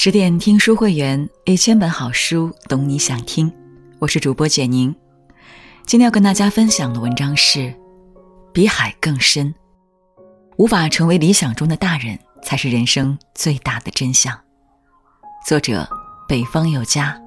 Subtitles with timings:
[0.00, 3.52] 十点听书会员，一千本好书，懂你想听。
[3.98, 4.94] 我是主播简宁，
[5.86, 7.58] 今天要跟大家分享的文章是
[8.52, 9.52] 《比海更深》，
[10.56, 14.38] 无法成为理想中的大人，才是人生最大的真相。
[15.44, 15.84] 作者：
[16.28, 17.20] 北方有家。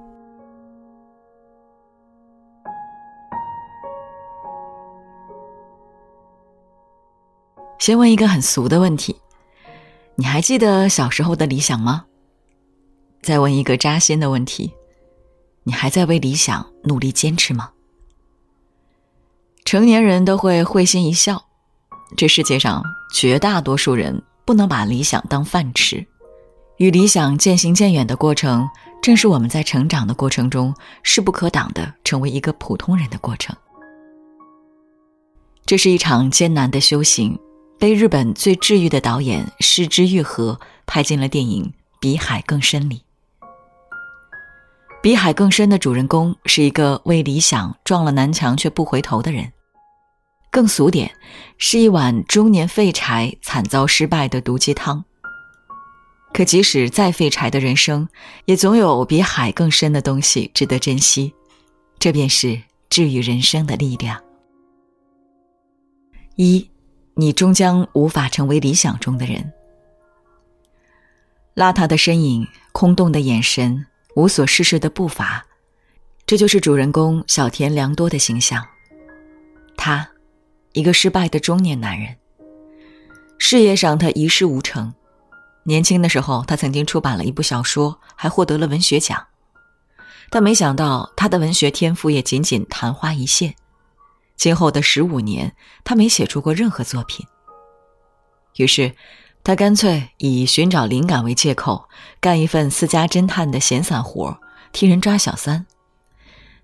[7.79, 9.13] 先问一个很俗的问题：
[10.15, 12.05] 你还记得小时候的理想吗？
[13.21, 14.71] 再问一个扎心的问题：
[15.63, 17.71] 你还在为理想努力坚持吗？
[19.63, 21.45] 成年人都会会心一笑，
[22.17, 26.05] 这世界上绝大多数人不能把理想当饭吃。
[26.77, 28.67] 与理想渐行渐远的过程，
[29.03, 33.55] 正是我们在成长的过程中势不可挡的成为一个普通人的过程。
[35.63, 37.37] 这是一场艰难的修行，
[37.77, 41.63] 被日本最治愈的导演失之愈合拍进了电影
[41.99, 43.03] 《比海更深》里。
[45.01, 49.51] 比海更深的主人公是一个为理想撞了南墙却不回头的人，
[50.51, 51.11] 更俗点，
[51.57, 55.03] 是一碗中年废柴惨遭失败的毒鸡汤。
[56.31, 58.07] 可即使再废柴的人生，
[58.45, 61.33] 也总有比海更深的东西值得珍惜，
[61.97, 64.21] 这便是治愈人生的力量。
[66.35, 66.69] 一，
[67.15, 69.51] 你终将无法成为理想中的人。
[71.55, 73.87] 邋遢的身影，空洞的眼神。
[74.13, 75.45] 无所事事的步伐，
[76.25, 78.65] 这就是主人公小田良多的形象。
[79.77, 80.07] 他，
[80.73, 82.17] 一个失败的中年男人。
[83.37, 84.93] 事业上他一事无成。
[85.63, 89.27] 年轻的时候，他曾经出版了一部小说，还获得了文学奖。
[90.29, 93.55] 但没想到，他的文学天赋也仅仅昙花一现。
[94.35, 97.25] 今后的十五年，他没写出过任何作品。
[98.57, 98.93] 于是。
[99.43, 101.89] 他干脆以寻找灵感为借口，
[102.19, 104.39] 干一份私家侦探的闲散活，
[104.71, 105.65] 替人抓小三，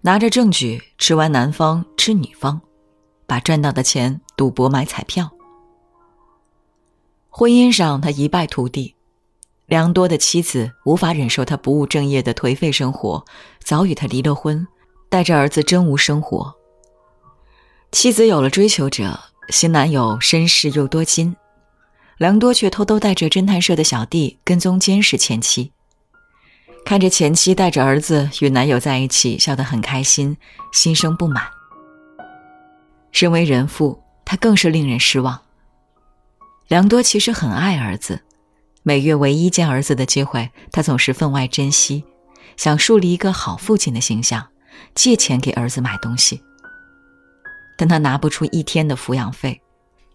[0.02, 2.62] 拿着证据吃完男方吃女方，
[3.26, 5.32] 把赚到的钱赌博买彩票。
[7.30, 8.96] 婚姻上他一败涂地，
[9.66, 13.26] 良多的妻子无法忍受他不务正业的颓废生活，
[13.60, 14.68] 早与他离了婚，
[15.10, 16.54] 带着儿子真无生活。
[17.92, 21.36] 妻子有了追求者，新男友绅士又多金。
[22.18, 25.72] 良多却偷偷带着侦探社的小弟跟踪监视前妻，
[26.84, 30.36] 看着前妻带着儿子与男友在一起，笑得很开心，
[30.72, 31.44] 心生不满。
[33.12, 35.40] 身为人父，他更是令人失望。
[36.68, 38.24] 良多其实很爱儿子，
[38.82, 42.04] 每月唯一见儿子的机会，他总是分外珍惜，
[42.58, 44.48] 想树立一个好父亲的形象，
[44.96, 46.42] 借钱给儿子买东西。
[47.78, 49.62] 但他拿不出一天的抚养费，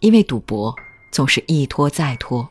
[0.01, 0.75] 因为赌博。
[1.13, 2.51] 总是一拖再拖。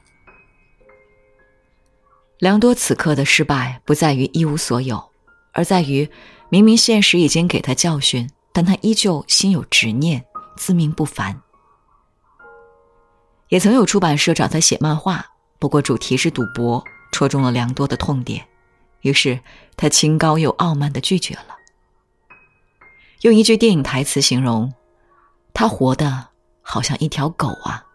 [2.38, 5.12] 良多此刻的失败不在于一无所有，
[5.52, 6.10] 而在于
[6.50, 11.42] 明明现实已经给他教训，但他依旧心有执念，自命不凡。
[13.50, 15.26] 也曾有出版社找他写漫画，
[15.60, 18.48] 不过主题是赌博，戳中了良多的痛点，
[19.02, 19.40] 于是
[19.76, 21.58] 他清高又傲慢的拒绝了。
[23.22, 24.74] 用一句电影台词形容，
[25.54, 26.30] 他活的
[26.64, 27.86] 好像一条狗啊。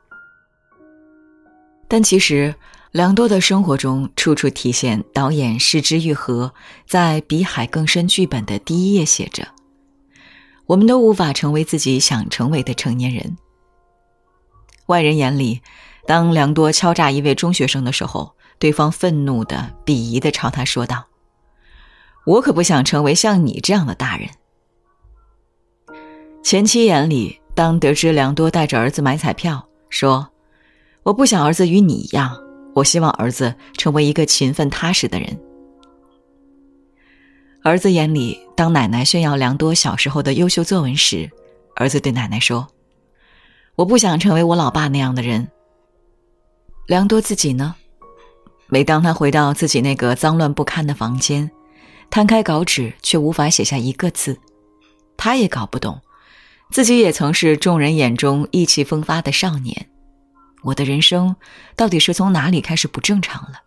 [1.88, 2.54] 但其实，
[2.91, 6.52] 良多的生活中处处体现导演失之愈合
[6.86, 9.47] 在《比海更深》剧本的第一页写着
[10.66, 13.36] ：“我们都无法成为自己想成为的成年人。”
[14.86, 15.60] 外人眼里，
[16.06, 21.06] 当良多敲诈一位中学生的时候，对方愤怒的、鄙夷的朝他说道
[22.26, 24.28] ：“我可不想成为像你这样的大人。”
[26.42, 30.32] 前妻眼里，当得知良多带着儿子买彩票，说。
[31.06, 32.37] 我不想儿子与你一样，
[32.75, 35.39] 我希望儿子成为一个勤奋踏实的人。
[37.62, 41.31] 儿子眼里，当奶奶炫耀良多小时候的优秀作文时，
[41.77, 42.67] 儿子对奶奶说
[43.77, 45.47] ：“我不想成为我老爸那样的人。”
[46.88, 47.76] 良多自己呢？
[48.67, 51.49] 每当他回到自己那个脏乱不堪的房间，
[52.11, 54.37] 摊开稿纸却无法写下一个字，
[55.17, 56.00] 他也搞不懂，
[56.73, 59.88] 自己也曾是众人眼中意气风发的少年。
[60.66, 61.36] 我的人生
[61.76, 63.62] 到底是从哪里开始不正常了？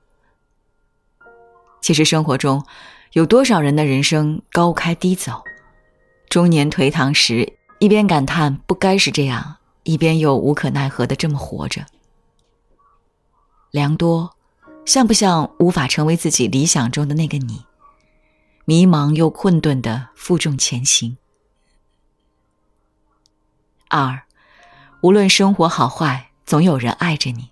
[1.81, 2.65] 其实生活中
[3.13, 5.43] 有多少人的人生高开低走，
[6.29, 11.85] 中年颓唐时一边感叹不该是这样，一边又无可奈何的这么活着。
[13.71, 14.35] 良多，
[14.85, 17.63] 像不像无法成为自己理想中的那个你？
[18.65, 21.17] 迷茫又困顿的负重前行。
[23.87, 24.23] 二，
[25.01, 26.28] 无论生活好坏。
[26.49, 27.51] 总有人爱着你。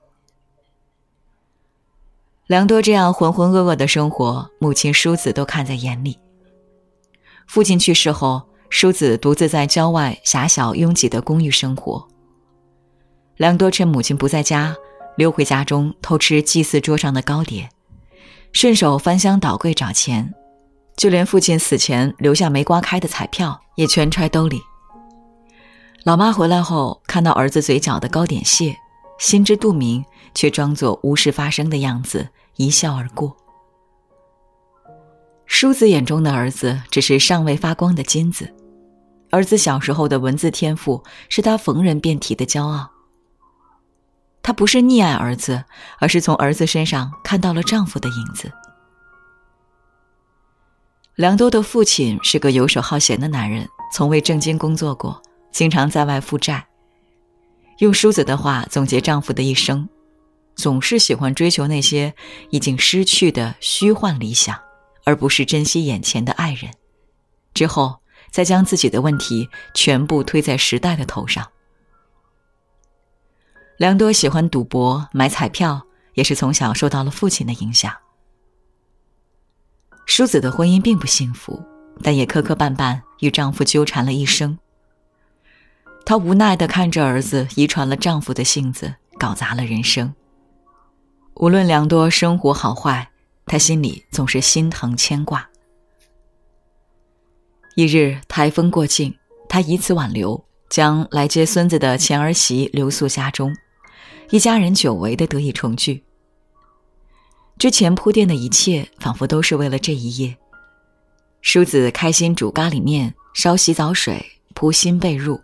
[2.48, 6.18] 良多这样浑浑噩噩的生活，母亲淑子都看在眼里。
[7.46, 12.08] 父亲去世后，淑子独自在郊外狭小拥挤的公寓生活。
[13.36, 14.76] 良多趁母亲不在家，
[15.16, 17.70] 溜回家中偷吃祭祀桌上的糕点，
[18.52, 20.34] 顺手翻箱倒柜找钱，
[20.96, 24.60] 就连父亲死前留下没刮开的彩票也全揣兜里。
[26.04, 28.76] 老妈回来后，看到儿子嘴角的糕点屑，
[29.18, 30.04] 心知肚明，
[30.34, 32.28] 却装作无事发生的样子。
[32.58, 33.38] 一笑而过。
[35.46, 38.54] 叔子眼中的儿子只是尚未发光的金子，
[39.30, 42.90] 儿子小时候的文字天赋是他逢人便提的骄傲。
[44.42, 45.64] 他不是溺爱儿子，
[46.00, 48.52] 而是从儿子身上看到了丈夫的影子。
[51.16, 55.22] 梁多的父亲是个游手好闲的男人，从未正经工作过，
[55.52, 56.67] 经常在外负债。
[57.80, 59.88] 用叔子的话总结丈夫的一生。
[60.56, 62.16] 总是喜欢追求那些
[62.50, 64.60] 已经失去的虚幻理想，
[65.06, 66.72] 而不是珍惜眼前的爱人。
[67.54, 68.00] 之后
[68.32, 71.48] 再将自己的问题全部推在时代的头上。
[73.78, 75.86] 良多喜欢赌博、买彩票，
[76.16, 77.94] 也是从小受到了父亲的影响。
[80.08, 81.64] 淑子的婚姻并不幸福，
[82.02, 84.58] 但也磕磕绊绊与丈夫纠缠了一生。
[86.08, 90.16] 她无奈的看着儿子遗传了丈夫的性子，搞砸了人生。
[91.34, 93.10] 无论良多生活好坏，
[93.46, 95.50] 她心里总是心疼牵挂。
[97.76, 99.14] 一日台风过境，
[99.50, 103.54] 他以此挽留，将来接孙子的前儿媳留宿家中，
[104.30, 106.06] 一家人久违的得以重聚。
[107.60, 110.38] 之前铺垫的一切，仿佛都是为了这一夜。
[111.42, 114.26] 叔子开心煮咖喱面，烧洗澡水，
[114.56, 115.42] 铺新被褥，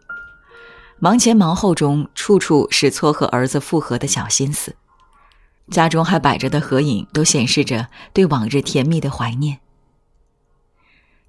[1.03, 4.73] 忙前忙后中，处处是撮合儿子复合的小心思。
[5.69, 9.59] 家中还摆着的合影，都显示着对往日甜蜜的怀念。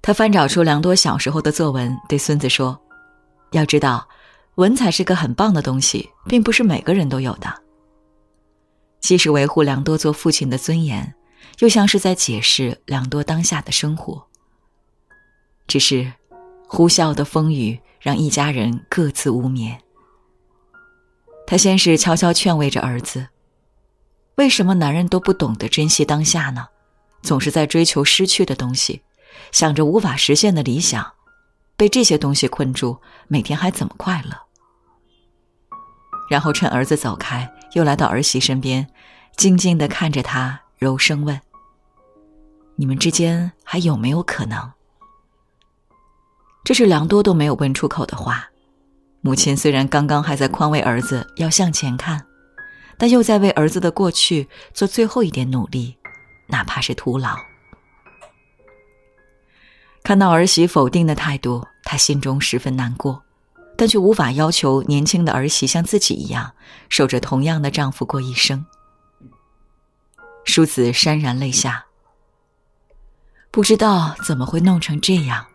[0.01, 2.79] 他翻找出良多小时候的作文，对孙子说
[3.51, 4.07] ：“要知道，
[4.55, 7.53] 文采是个很棒的东西，并不是每个人都有的。
[9.01, 11.13] 既是维护良多做父亲的尊严，
[11.59, 14.25] 又像是在解释良多当下的生活。
[15.67, 16.13] 只是，
[16.65, 19.81] 呼啸的风雨让一家人各自无眠。
[21.47, 23.29] 他先是悄悄劝慰着儿子。”
[24.37, 26.67] 为什么男人都不懂得珍惜当下呢？
[27.23, 29.01] 总是在追求失去的东西，
[29.51, 31.13] 想着无法实现的理想，
[31.75, 34.37] 被这些东西困住，每天还怎么快乐？
[36.29, 38.87] 然后趁儿子走开，又来到儿媳身边，
[39.35, 41.41] 静静的看着她，柔声问
[42.77, 44.71] ：“你们之间还有没有可能？”
[46.65, 48.49] 这是良多都没有问出口的话。
[49.21, 52.25] 母亲虽然刚刚还在宽慰儿子要向前看。
[52.97, 55.97] 但又在为儿子的过去做最后一点努力，
[56.47, 57.35] 哪怕是徒劳。
[60.01, 63.21] 看到儿媳否定的态度，他心中十分难过，
[63.75, 66.53] 但却无法要求年轻的儿媳像自己一样，
[66.87, 68.65] 守着同样的丈夫过一生。
[70.45, 71.87] 淑子潸然泪下，
[73.51, 75.45] 不知道怎么会弄成这样。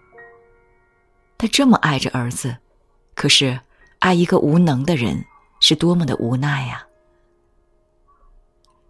[1.41, 2.59] 他这么爱着儿子，
[3.15, 3.61] 可是
[4.01, 5.25] 爱一个无能的人，
[5.59, 6.87] 是多么的无奈呀！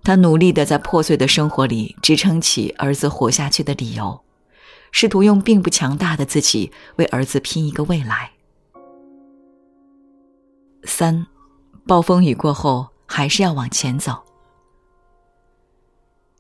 [0.03, 4.21] 他努力的在破碎的生活里支撑起儿子活下去的理由，
[4.91, 8.33] 试图用并不强大的自己为儿子拼一个未来。
[10.83, 11.29] 三，
[11.87, 14.25] 暴风雨过后还是要往前走。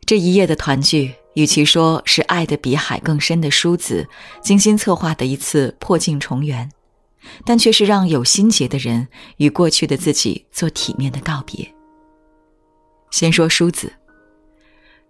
[0.04, 4.08] 这一夜的团聚，与其说是爱的比海更深的叔子
[4.42, 6.68] 精心策划的一次破镜重圆，
[7.44, 9.06] 但却是让有心结的人
[9.36, 11.72] 与过去的自己做体面的告别。
[13.10, 13.92] 先说梳子，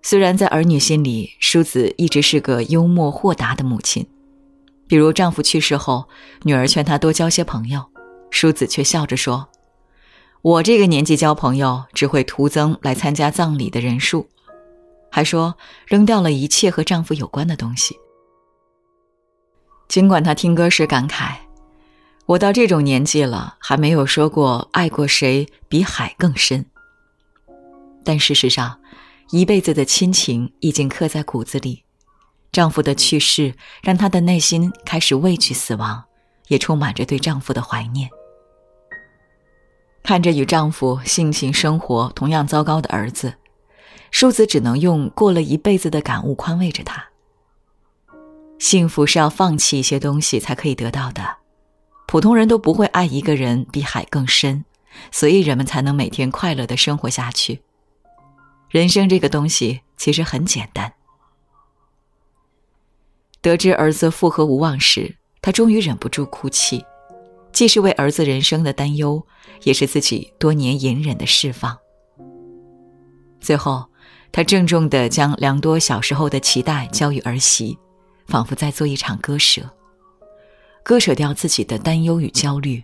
[0.02, 4.06] 虽然在儿女心里，梳子一直是个幽默豁达的母亲。
[4.86, 6.08] 比如丈夫去世后，
[6.42, 7.84] 女儿劝她多交些朋友，
[8.30, 9.48] 梳子却笑着说
[10.42, 14.28] ：“我这个年纪交朋友，只会徒增来参加葬礼的人数。”
[15.10, 17.98] 还说扔掉了一切和丈夫有关的东西。
[19.88, 21.34] 尽管她听歌时感慨
[22.26, 26.64] ：“我到这种年纪了，还没有说过爱过谁比海更深。”
[28.04, 28.80] 但事实上，
[29.30, 31.84] 一辈子的亲情已经刻在骨子里。
[32.52, 36.04] 丈夫的去世让她的内心开始畏惧死亡，
[36.48, 38.08] 也充满着对丈夫的怀念。
[40.02, 43.34] 看着与丈夫性情生活同样糟糕的儿子，
[44.10, 47.04] 淑子只能用过了一辈子的感悟宽慰着他。
[48.58, 51.38] 幸福是要放弃一些东西才可以得到的，
[52.06, 54.64] 普通人都不会爱一个人比海更深，
[55.10, 57.62] 所以人们才能每天快乐的生活下去。
[58.68, 60.92] 人生这个东西其实很简单。
[63.40, 66.84] 得知儿子复合无望时，他终于忍不住哭泣，
[67.52, 69.26] 既是为儿子人生的担忧，
[69.62, 71.78] 也是自己多年隐忍的释放。
[73.40, 73.86] 最后，
[74.32, 77.76] 他郑重地将良多小时候的期待交予儿媳，
[78.26, 79.62] 仿佛在做一场割舍，
[80.84, 82.82] 割舍掉自己的担忧与焦虑，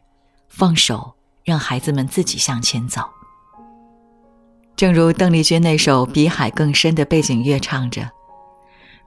[0.49, 3.03] 放手让孩子们自己向前走。
[4.75, 8.11] 正如邓丽君那首《比海更深》的背景乐唱着：“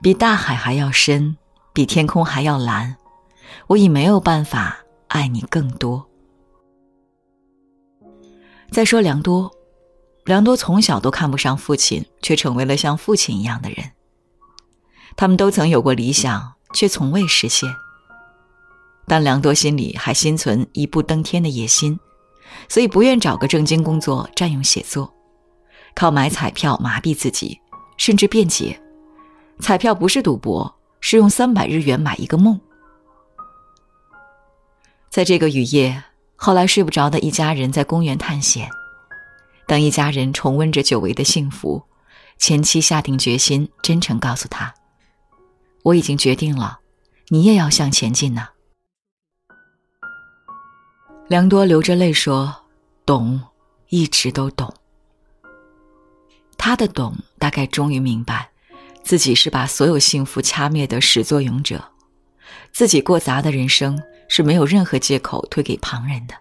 [0.02, 1.36] 比大海还要深，
[1.72, 2.96] 比天空还要蓝，
[3.68, 4.78] 我已没有办法
[5.08, 6.04] 爱你更多。”
[8.72, 9.50] 再说良多，
[10.24, 13.92] 良多从小都看不上父亲，却成为了像父亲一样的人。
[15.16, 17.68] 他们都曾有过理想，却从未实现。
[19.06, 21.98] 但良多心里还心存一步登天的野心，
[22.68, 25.12] 所以不愿找个正经工作占用写作。
[25.94, 27.60] 靠买彩票麻痹自己，
[27.96, 28.80] 甚至辩解，
[29.58, 32.60] 彩票不是赌博，是用三百日元买一个梦。
[35.10, 36.04] 在这个雨夜，
[36.36, 38.70] 后来睡不着的一家人在公园探险。
[39.70, 41.84] 当一家人重温着久违的幸福，
[42.38, 44.74] 前妻下定决心，真诚告诉他
[45.84, 46.80] ：“我已经决定了，
[47.28, 48.48] 你也要向前进呢。”
[51.30, 52.52] 良多流着泪说
[53.06, 53.40] ：“懂，
[53.90, 54.74] 一直都懂。”
[56.58, 58.50] 他的懂，大概终于明白，
[59.04, 61.80] 自己是把所有幸福掐灭的始作俑者，
[62.72, 66.34] 自己过杂的人生是没有任何借口推给旁人的。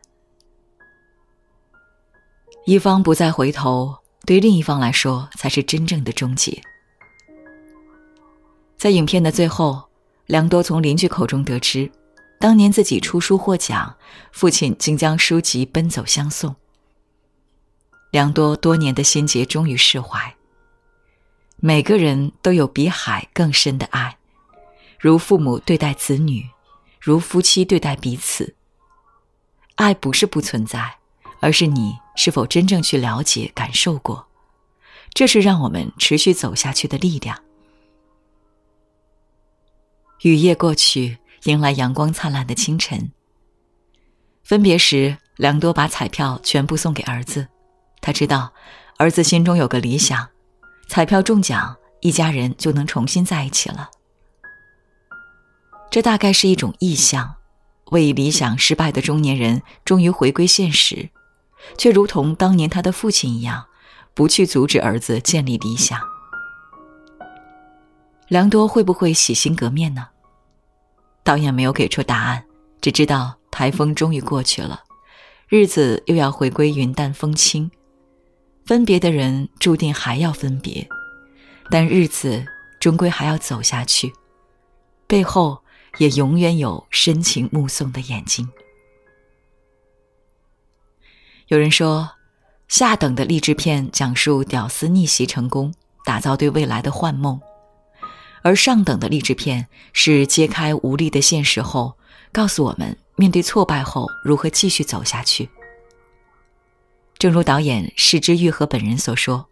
[2.69, 3.97] 一方不再回头，
[4.27, 6.61] 对另一方来说才是真正的终结。
[8.77, 9.89] 在影片的最后，
[10.27, 11.91] 良多从邻居口中得知，
[12.39, 13.95] 当年自己出书获奖，
[14.31, 16.55] 父亲竟将书籍奔走相送。
[18.11, 20.35] 良多多年的心结终于释怀。
[21.55, 24.15] 每个人都有比海更深的爱，
[24.99, 26.47] 如父母对待子女，
[27.01, 28.53] 如夫妻对待彼此。
[29.73, 30.97] 爱不是不存在，
[31.39, 34.27] 而是你是否真正去了解、感受过，
[35.13, 37.41] 这是让我们持续走下去的力量。
[40.23, 43.13] 雨夜过去，迎来阳光灿烂的清晨。
[44.43, 47.47] 分别时，梁多把彩票全部送给儿子。
[48.01, 48.53] 他知道，
[48.97, 50.27] 儿子心中有个理想，
[50.89, 53.91] 彩票中奖，一家人就能重新在一起了。
[55.89, 57.37] 这大概是一种意象，
[57.91, 61.11] 为理想失败的中年人终于回归现实，
[61.77, 63.65] 却如同当年他的父亲一样，
[64.13, 65.99] 不去阻止儿子建立理想。
[68.27, 70.07] 良多会不会洗心革面呢？
[71.23, 72.45] 导演没有给出答案，
[72.81, 74.83] 只知道台风终于过去了，
[75.47, 77.69] 日子又要回归云淡风轻。
[78.65, 80.87] 分别的人注定还要分别，
[81.71, 82.45] 但日子
[82.79, 84.13] 终归还要走下去，
[85.07, 85.63] 背后
[85.97, 88.47] 也永远有深情目送的眼睛。
[91.49, 92.07] 有人说，
[92.67, 95.73] 下等的励志片讲述屌丝逆袭成功，
[96.05, 97.39] 打造对未来的幻梦；
[98.43, 101.95] 而上等的励志片是揭开无力的现实后，
[102.31, 105.49] 告诉我们面对挫败后如何继续走下去。
[107.17, 109.43] 正如导演释之愈和本人所说：“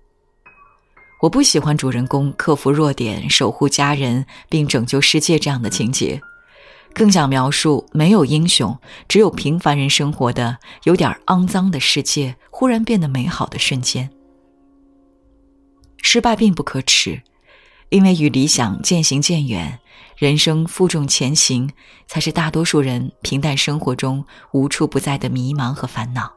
[1.19, 6.21] 我不喜欢主人公克服弱点、守护家人并拯救世界这样的情节，
[6.97, 8.75] 更想描述没有英雄，
[9.07, 14.09] 只有平凡人生活的有点肮脏的世界忽然变得美好的瞬间。
[16.01, 17.21] 失败并不可耻，
[17.89, 19.77] 因为与理想渐行渐远，
[20.15, 21.69] 人生负重前行，
[22.07, 26.33] 才是大多数人平淡生活中无处不在的迷茫和烦恼。”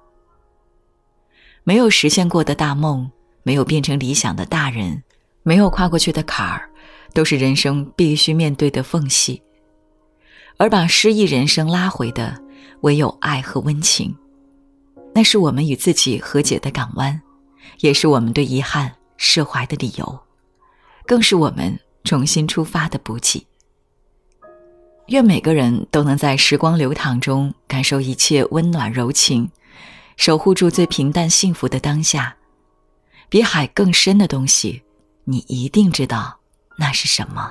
[1.64, 3.11] 没有实现过的大梦，
[3.45, 5.02] 没有变成理想的大人，
[5.43, 6.69] 没有跨过去的坎儿，
[7.14, 9.43] 都是人生必须面对的缝隙。
[10.61, 12.38] 而把失意人生拉回的，
[12.83, 14.14] 唯有爱和温情。
[15.14, 17.19] 那是我们与自己和解的港湾，
[17.79, 20.21] 也是我们对遗憾释怀的理由，
[21.07, 23.43] 更是我们重新出发的补给。
[25.07, 29.50] 愿每个人都能在时光流淌中感受一切温暖柔情。
[30.19, 32.37] 守护住最平淡幸福的当下，
[33.31, 34.83] 比海更深的东西，
[35.25, 36.38] 你一定知道
[36.76, 37.50] 那是什么。